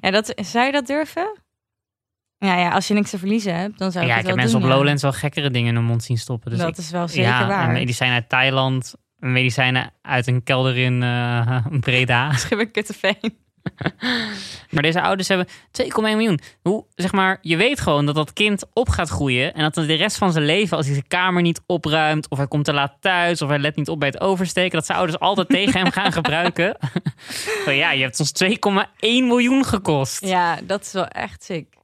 [0.00, 1.38] Ja, dat, zou je dat durven?
[2.38, 4.38] Ja, ja, als je niks te verliezen hebt, dan zou ik ja, het ik heb
[4.38, 4.78] mensen doen, op ja.
[4.78, 6.50] Lowlands wel gekkere dingen in hun mond zien stoppen.
[6.50, 7.66] Dus dat ik- is wel zeker ja, waar.
[7.66, 12.32] een medicijn uit Thailand, medicijnen uit een kelder in eh, Breda.
[12.32, 13.38] Schibbe Kutteveen.
[14.70, 15.46] Maar deze ouders hebben
[15.82, 16.40] 2,1 miljoen.
[16.62, 19.54] Hoe, zeg maar, je weet gewoon dat dat kind op gaat groeien.
[19.54, 22.28] En dat de rest van zijn leven, als hij zijn kamer niet opruimt.
[22.28, 23.42] of hij komt te laat thuis.
[23.42, 24.72] of hij let niet op bij het oversteken.
[24.78, 26.76] dat zijn ouders altijd tegen hem gaan gebruiken.
[27.66, 30.24] Ja, je hebt ons 2,1 miljoen gekost.
[30.24, 31.74] Ja, dat is wel echt sick.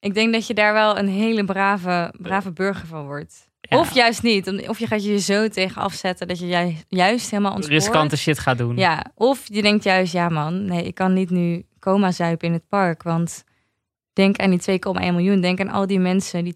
[0.00, 3.48] Ik denk dat je daar wel een hele brave, brave burger van wordt.
[3.72, 3.78] Ja.
[3.80, 4.68] Of juist niet.
[4.68, 7.78] Of je gaat je zo tegen afzetten dat je ju- juist helemaal ontspoort.
[7.82, 8.76] riskante shit gaat doen.
[8.76, 12.52] Ja, of je denkt juist, ja man, nee, ik kan niet nu coma zuipen in
[12.54, 13.02] het park.
[13.02, 13.44] Want
[14.12, 15.40] denk aan die 2,1 miljoen.
[15.40, 16.54] Denk aan al die mensen, die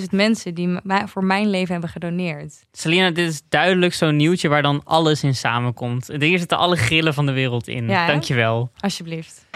[0.00, 2.64] 20.000 mensen die voor mijn leven hebben gedoneerd.
[2.72, 6.06] Selina, dit is duidelijk zo'n nieuwtje waar dan alles in samenkomt.
[6.18, 7.88] Hier zitten alle grillen van de wereld in.
[7.88, 8.06] Ja?
[8.06, 8.70] Dankjewel.
[8.80, 9.46] Alsjeblieft.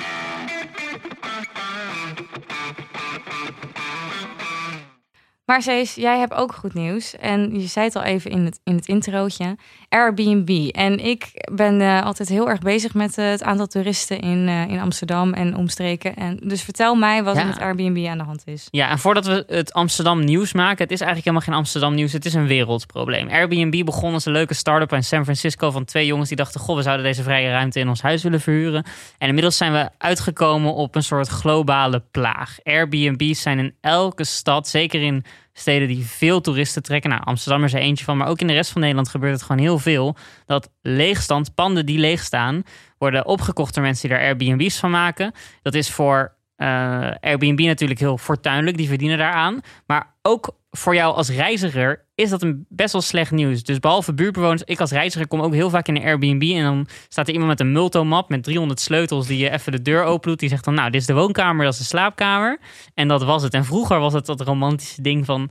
[5.49, 7.17] Maar Cees, jij hebt ook goed nieuws.
[7.17, 9.57] En je zei het al even in het, in het introotje.
[9.89, 10.69] Airbnb.
[10.73, 14.69] En ik ben eh, altijd heel erg bezig met eh, het aantal toeristen in, eh,
[14.69, 16.17] in Amsterdam en omstreken.
[16.17, 18.69] En dus vertel mij wat er met Airbnb aan de hand is.
[18.71, 22.13] Ja, en voordat we het Amsterdam nieuws maken, het is eigenlijk helemaal geen Amsterdam nieuws,
[22.13, 23.29] het is een wereldprobleem.
[23.29, 26.77] Airbnb begon als een leuke start-up in San Francisco van twee jongens die dachten, goh,
[26.77, 28.85] we zouden deze vrije ruimte in ons huis willen verhuren.
[29.19, 32.59] En inmiddels zijn we uitgekomen op een soort globale plaag.
[32.63, 35.25] Airbnb's zijn in elke stad, zeker in
[35.59, 37.11] steden die veel toeristen trekken.
[37.11, 39.43] Nou, Amsterdam is er eentje van, maar ook in de rest van Nederland gebeurt het
[39.43, 40.17] gewoon heel veel.
[40.47, 42.63] Dat leegstand, panden die leegstaan,
[42.99, 45.33] worden opgekocht door mensen die daar Airbnb's van maken.
[45.63, 49.61] Dat is voor eh, Airbnb natuurlijk heel fortuinlijk, die verdienen daaraan.
[49.87, 53.63] Maar ook voor jou als reiziger is dat een best wel slecht nieuws.
[53.63, 56.89] Dus behalve buurtbewoners, ik als reiziger kom ook heel vaak in een Airbnb en dan
[57.09, 60.29] staat er iemand met een multomap met 300 sleutels die je even de deur open
[60.29, 60.41] doet.
[60.41, 62.59] Die zegt dan, nou, dit is de woonkamer, dat is de slaapkamer.
[62.95, 63.55] En dat was het.
[63.55, 65.51] En vroeger was het dat romantische ding van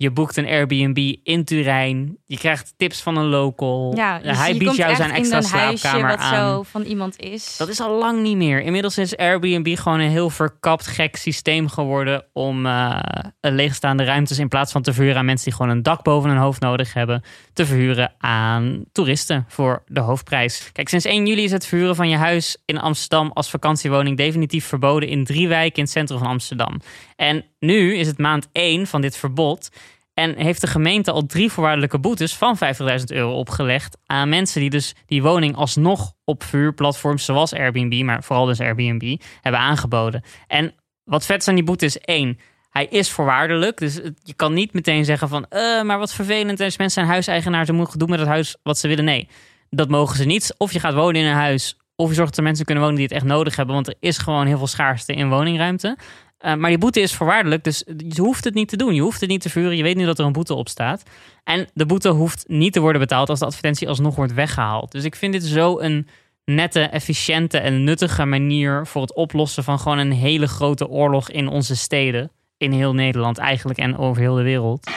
[0.00, 3.92] je boekt een Airbnb in Turijn, je krijgt tips van een local.
[3.96, 6.34] Ja, dus hij je biedt komt jou zijn extra in een huisje slaapkamer wat aan.
[6.34, 7.56] zo van iemand is.
[7.56, 8.60] Dat is al lang niet meer.
[8.60, 13.00] Inmiddels is Airbnb gewoon een heel verkapt, gek systeem geworden om eh,
[13.40, 16.38] leegstaande ruimtes in plaats van te verhuren aan mensen die gewoon een dak boven hun
[16.38, 20.70] hoofd nodig hebben, te verhuren aan toeristen voor de hoofdprijs.
[20.72, 24.64] Kijk, sinds 1 juli is het verhuren van je huis in Amsterdam als vakantiewoning definitief
[24.64, 26.80] verboden in drie wijken in het centrum van Amsterdam.
[27.18, 29.70] En nu is het maand 1 van dit verbod.
[30.14, 34.70] En heeft de gemeente al drie voorwaardelijke boetes van 50.000 euro opgelegd aan mensen die
[34.70, 40.22] dus die woning alsnog op vuurplatforms zoals Airbnb, maar vooral dus Airbnb, hebben aangeboden.
[40.46, 42.38] En wat vet is aan die boete is één,
[42.70, 43.78] hij is voorwaardelijk.
[43.78, 46.60] Dus je kan niet meteen zeggen van, eh, maar wat vervelend.
[46.60, 49.04] Als mensen zijn huiseigenaar, ze moeten doen met het huis wat ze willen.
[49.04, 49.28] Nee,
[49.70, 50.54] dat mogen ze niet.
[50.56, 52.98] Of je gaat wonen in een huis, of je zorgt dat er mensen kunnen wonen
[52.98, 53.74] die het echt nodig hebben.
[53.74, 55.96] Want er is gewoon heel veel schaarste in woningruimte.
[56.44, 58.94] Uh, maar die boete is voorwaardelijk, dus je hoeft het niet te doen.
[58.94, 59.76] Je hoeft het niet te vuren.
[59.76, 61.02] Je weet nu dat er een boete op staat.
[61.44, 64.92] En de boete hoeft niet te worden betaald als de advertentie alsnog wordt weggehaald.
[64.92, 66.08] Dus ik vind dit zo een
[66.44, 71.48] nette, efficiënte en nuttige manier voor het oplossen van gewoon een hele grote oorlog in
[71.48, 72.30] onze steden.
[72.56, 74.90] In heel Nederland eigenlijk en over heel de wereld.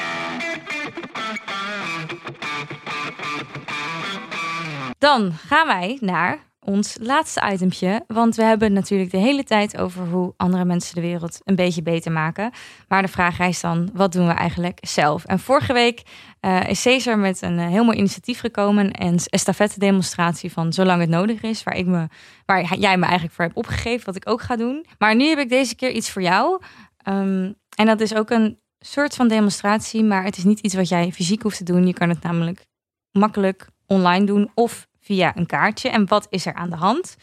[4.97, 8.03] Dan gaan wij naar ons laatste itempje.
[8.07, 11.81] Want we hebben natuurlijk de hele tijd over hoe andere mensen de wereld een beetje
[11.81, 12.51] beter maken.
[12.87, 15.25] Maar de vraag rijst dan, wat doen we eigenlijk zelf?
[15.25, 16.01] En vorige week
[16.41, 19.03] uh, is Cesar met een uh, heel mooi initiatief gekomen.
[19.03, 21.63] Een estafette demonstratie van zolang het nodig is.
[21.63, 22.07] Waar, ik me,
[22.45, 24.85] waar jij me eigenlijk voor hebt opgegeven, wat ik ook ga doen.
[24.97, 26.61] Maar nu heb ik deze keer iets voor jou.
[27.07, 30.03] Um, en dat is ook een soort van demonstratie.
[30.03, 31.87] Maar het is niet iets wat jij fysiek hoeft te doen.
[31.87, 32.65] Je kan het namelijk
[33.11, 35.89] makkelijk online doen of via een kaartje.
[35.89, 37.15] En wat is er aan de hand?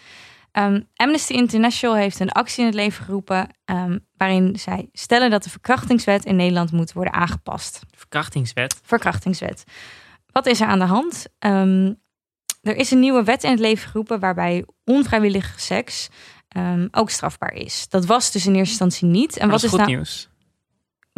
[0.52, 5.42] Um, Amnesty International heeft een actie in het leven geroepen um, waarin zij stellen dat
[5.42, 7.80] de verkrachtingswet in Nederland moet worden aangepast.
[7.96, 8.80] Verkrachtingswet?
[8.82, 9.64] Verkrachtingswet.
[10.26, 11.26] Wat is er aan de hand?
[11.38, 12.00] Um,
[12.62, 16.08] er is een nieuwe wet in het leven geroepen waarbij onvrijwillige seks
[16.90, 17.88] ook strafbaar is.
[17.88, 19.36] Dat was dus in eerste instantie niet.
[19.36, 19.90] En wat dat is goed nou...
[19.90, 20.28] nieuws.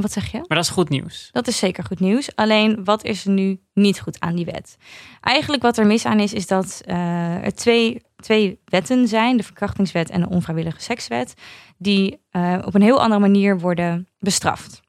[0.01, 0.39] Wat zeg je?
[0.39, 1.29] Maar dat is goed nieuws.
[1.33, 2.37] Dat is zeker goed nieuws.
[2.37, 4.77] Alleen wat is er nu niet goed aan die wet?
[5.21, 9.43] Eigenlijk wat er mis aan is, is dat uh, er twee twee wetten zijn, de
[9.43, 11.35] verkrachtingswet en de onvrijwillige sekswet,
[11.79, 14.81] die uh, op een heel andere manier worden bestraft.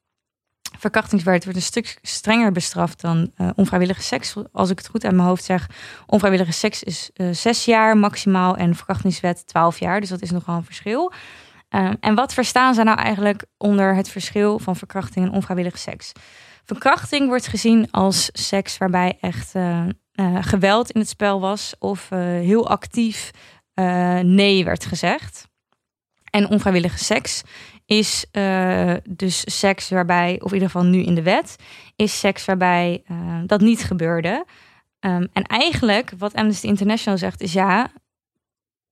[0.77, 4.35] Verkrachtingswet wordt een stuk strenger bestraft dan uh, onvrijwillige seks.
[4.51, 5.69] Als ik het goed uit mijn hoofd zeg,
[6.05, 9.99] onvrijwillige seks is zes jaar maximaal en verkrachtingswet twaalf jaar.
[9.99, 11.11] Dus dat is nogal een verschil.
[11.75, 16.11] Uh, en wat verstaan ze nou eigenlijk onder het verschil van verkrachting en onvrijwillige seks?
[16.63, 22.09] Verkrachting wordt gezien als seks waarbij echt uh, uh, geweld in het spel was of
[22.09, 23.31] heel actief
[24.21, 25.47] nee werd gezegd.
[26.29, 27.41] En onvrijwillige seks
[27.85, 28.25] is
[29.09, 31.55] dus seks waarbij, of in ieder geval nu in de wet,
[31.95, 33.03] is seks waarbij
[33.45, 34.45] dat niet gebeurde.
[34.99, 37.91] Um, en eigenlijk, wat Amnesty International zegt, is ja,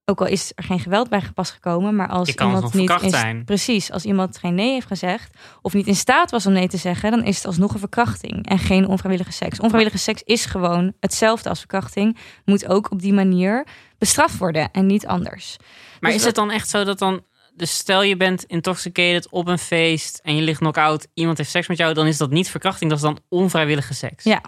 [0.10, 3.46] ook al is er geen geweld bij gepast gekomen, maar als iemand niet in, zijn.
[3.46, 6.78] precies, als iemand geen nee heeft gezegd of niet in staat was om nee te
[6.78, 9.60] zeggen, dan is het alsnog een verkrachting en geen onvrijwillige seks.
[9.60, 13.68] Onvrijwillige seks is gewoon hetzelfde als verkrachting, moet ook op die manier
[13.98, 15.58] bestraft worden en niet anders.
[16.00, 19.48] Maar dus is het dan echt zo dat dan dus stel je bent intoxicated op
[19.48, 22.50] een feest en je ligt knock-out, iemand heeft seks met jou, dan is dat niet
[22.50, 24.24] verkrachting, dat is dan onvrijwillige seks.
[24.24, 24.42] Ja.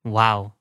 [0.00, 0.58] Wauw.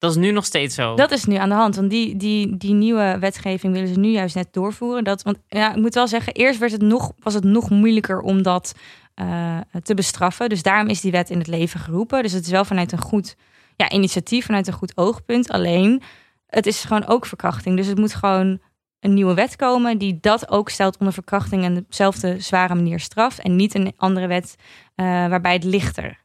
[0.00, 0.94] Dat is nu nog steeds zo.
[0.94, 1.76] Dat is nu aan de hand.
[1.76, 5.04] Want die, die, die nieuwe wetgeving willen ze nu juist net doorvoeren.
[5.04, 8.20] Dat, want ja, ik moet wel zeggen, eerst werd het nog, was het nog moeilijker
[8.20, 8.74] om dat
[9.16, 10.48] uh, te bestraffen.
[10.48, 12.22] Dus daarom is die wet in het leven geroepen.
[12.22, 13.36] Dus het is wel vanuit een goed
[13.76, 15.50] ja, initiatief, vanuit een goed oogpunt.
[15.50, 16.02] Alleen,
[16.46, 17.76] het is gewoon ook verkrachting.
[17.76, 18.60] Dus het moet gewoon
[19.00, 23.40] een nieuwe wet komen die dat ook stelt onder verkrachting en dezelfde zware manier straft.
[23.40, 24.54] En niet een andere wet
[24.96, 26.19] uh, waarbij het lichter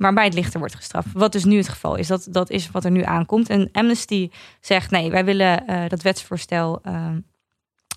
[0.00, 1.08] waarbij het lichter wordt gestraft.
[1.12, 2.06] Wat dus nu het geval is.
[2.06, 3.48] Dat, dat is wat er nu aankomt.
[3.48, 6.80] En Amnesty zegt nee, wij willen uh, dat wetsvoorstel.
[6.86, 7.06] Uh,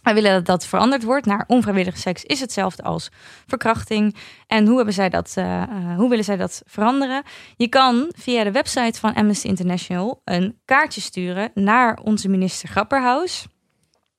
[0.01, 3.09] wij willen dat dat veranderd wordt naar onvrijwillige seks is hetzelfde als
[3.47, 4.15] verkrachting.
[4.47, 5.63] En hoe, hebben zij dat, uh,
[5.95, 7.23] hoe willen zij dat veranderen?
[7.55, 13.47] Je kan via de website van Amnesty International een kaartje sturen naar onze minister Grapperhaus.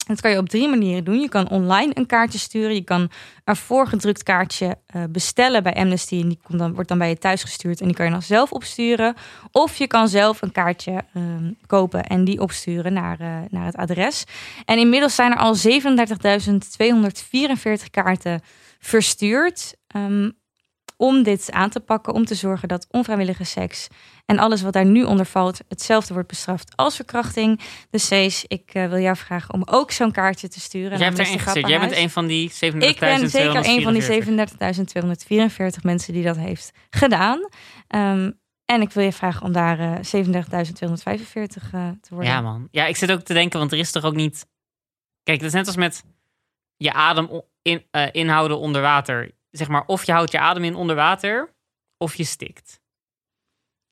[0.07, 1.21] Dat kan je op drie manieren doen.
[1.21, 2.75] Je kan online een kaartje sturen.
[2.75, 3.11] Je kan
[3.45, 6.21] een voorgedrukt kaartje uh, bestellen bij Amnesty.
[6.21, 7.81] En die komt dan, wordt dan bij je thuis gestuurd.
[7.81, 9.15] En die kan je dan zelf opsturen.
[9.51, 11.23] Of je kan zelf een kaartje uh,
[11.67, 14.25] kopen en die opsturen naar, uh, naar het adres.
[14.65, 15.63] En inmiddels zijn er al 37.244
[17.91, 18.41] kaarten
[18.79, 19.75] verstuurd.
[19.97, 20.37] Um,
[20.97, 23.89] om dit aan te pakken, om te zorgen dat onvrijwillige seks
[24.27, 27.61] en alles wat daar nu onder valt hetzelfde wordt bestraft als verkrachting.
[27.91, 30.99] Dus Cees, ik uh, wil jou vragen om ook zo'n kaartje te sturen.
[30.99, 31.67] Jij hebt gezet.
[31.67, 32.57] Jij bent een van die 37.244.
[32.77, 37.49] Ik ben zeker een van die 37.244 mensen die dat heeft gedaan.
[37.89, 42.31] Um, en ik wil je vragen om daar uh, 37.245 uh, te worden.
[42.31, 42.69] Ja man.
[42.71, 44.47] Ja, ik zit ook te denken, want er is toch ook niet...
[45.23, 46.05] Kijk, het is net als met
[46.77, 50.75] je adem in, uh, inhouden onder water zeg maar, of je houdt je adem in
[50.75, 51.55] onder water,
[51.99, 52.81] of je stikt.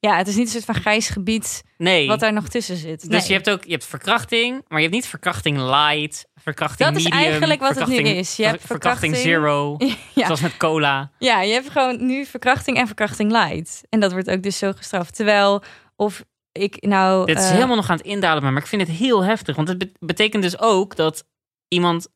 [0.07, 2.07] Ja, het is niet een soort van grijs gebied nee.
[2.07, 3.11] wat daar nog tussen zit.
[3.11, 6.93] Dus je hebt ook je hebt verkrachting, maar je hebt niet verkrachting light, verkrachting dat
[6.93, 7.11] medium.
[7.11, 8.37] Dat is eigenlijk wat het nu is.
[8.37, 9.77] Je hebt verkrachting, zero,
[10.15, 10.25] ja.
[10.25, 11.11] zoals met cola.
[11.19, 13.83] Ja, je hebt gewoon nu verkrachting en verkrachting light.
[13.89, 15.15] En dat wordt ook dus zo gestraft.
[15.15, 15.63] Terwijl,
[15.97, 17.27] of ik nou...
[17.27, 19.57] Dit is uh, helemaal nog aan het indalen, maar ik vind het heel heftig.
[19.57, 21.25] Want het betekent dus ook dat
[21.69, 22.09] iemand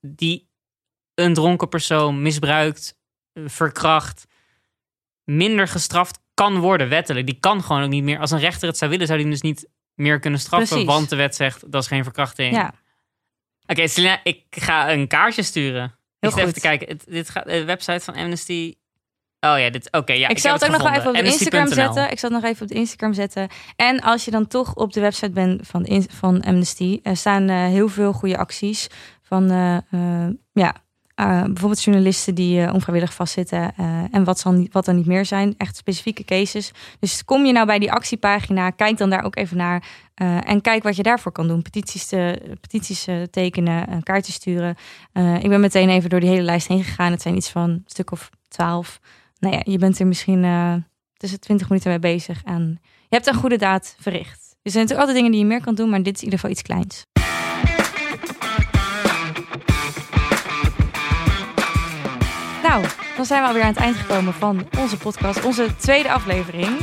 [0.00, 0.48] die
[1.14, 2.98] een dronken persoon misbruikt,
[3.44, 4.24] verkracht,
[5.24, 7.26] minder gestraft kan worden wettelijk.
[7.26, 8.18] Die kan gewoon ook niet meer.
[8.18, 10.68] Als een rechter het zou willen, zou die dus niet meer kunnen straffen.
[10.68, 10.86] Precies.
[10.86, 12.54] Want de wet zegt dat is geen verkrachting.
[12.54, 12.74] Ja.
[13.66, 15.98] Oké, okay, ik ga een kaartje sturen.
[16.18, 16.40] Heel ik goed.
[16.40, 16.88] even te kijken.
[16.88, 18.74] Het, dit gaat de website van Amnesty.
[19.40, 19.86] Oh ja, dit.
[19.86, 20.28] Oké, okay, ja.
[20.28, 22.10] Ik, ik zal het ook nog even op Instagram zetten.
[22.10, 23.48] Ik zal het nog even op de Instagram zetten.
[23.76, 27.56] En als je dan toch op de website bent van, van Amnesty, er staan eh,
[27.56, 28.86] heel veel goede acties
[29.22, 30.74] van eh, eh, ja,
[31.20, 35.06] uh, bijvoorbeeld journalisten die uh, onvrijwillig vastzitten uh, en wat, zal niet, wat dan niet
[35.06, 35.54] meer zijn.
[35.56, 36.72] Echt specifieke cases.
[37.00, 39.84] Dus kom je nou bij die actiepagina, kijk dan daar ook even naar
[40.44, 41.62] en kijk wat je daarvoor kan doen.
[41.62, 44.76] Petities, te, petities tekenen, kaartjes sturen.
[45.40, 47.10] ik ben meteen even door die hele lijst heen gegaan.
[47.10, 49.00] Het zijn iets van een stuk of twaalf.
[49.38, 50.42] Nou ja, je bent er misschien
[51.16, 54.56] tussen twintig minuten mee bezig en je hebt een goede daad verricht.
[54.62, 56.38] Er zijn natuurlijk altijd dingen die je meer kan doen, maar dit is in ieder
[56.38, 57.06] geval iets kleins.
[63.16, 66.78] Dan zijn we alweer aan het eind gekomen van onze podcast, onze tweede aflevering.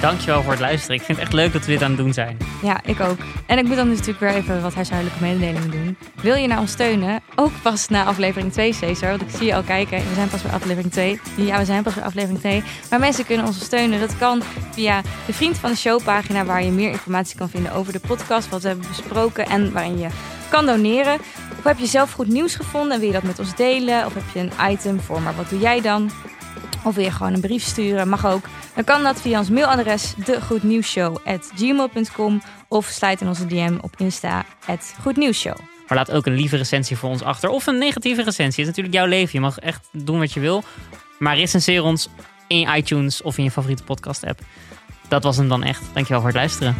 [0.00, 0.96] Dankjewel voor het luisteren.
[0.96, 2.36] Ik vind het echt leuk dat we dit aan het doen zijn.
[2.62, 3.18] Ja, ik ook.
[3.46, 5.96] En ik moet dan dus natuurlijk weer even wat huishoudelijke mededelingen doen.
[6.22, 7.22] Wil je nou ons steunen?
[7.34, 9.08] Ook pas na aflevering 2, Cesar.
[9.08, 9.98] Want ik zie je al kijken.
[9.98, 11.20] We zijn pas bij aflevering 2.
[11.36, 12.62] Ja, we zijn pas bij aflevering 2.
[12.90, 14.00] Maar mensen kunnen ons steunen.
[14.00, 16.44] Dat kan via de Vriend van de Show pagina...
[16.44, 18.48] waar je meer informatie kan vinden over de podcast...
[18.48, 20.08] wat we hebben besproken en waarin je
[20.48, 21.18] kan doneren.
[21.58, 24.06] Of heb je zelf goed nieuws gevonden en wil je dat met ons delen?
[24.06, 26.10] Of heb je een item voor, maar wat doe jij dan?
[26.84, 28.44] Of wil je gewoon een brief sturen, mag ook.
[28.74, 34.44] Dan kan dat via ons mailadres degoednieuwsshow.gmail.com of sluit in onze DM op Insta,
[35.00, 35.56] goednieuwsshow.
[35.88, 37.50] Maar laat ook een lieve recensie voor ons achter.
[37.50, 38.44] Of een negatieve recensie.
[38.48, 39.30] Het is natuurlijk jouw leven.
[39.32, 40.62] Je mag echt doen wat je wil.
[41.18, 42.08] Maar recenseer ons
[42.46, 44.40] in iTunes of in je favoriete podcast app.
[45.08, 45.82] Dat was hem dan echt.
[45.92, 46.76] Dankjewel voor het luisteren.